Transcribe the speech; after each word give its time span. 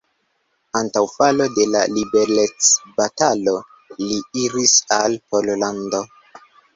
Antaŭ 0.77 1.01
falo 1.15 1.45
de 1.57 1.65
la 1.73 1.81
liberecbatalo 1.97 3.53
li 4.05 4.17
iris 4.45 4.73
al 4.97 5.19
Pollando. 5.35 6.01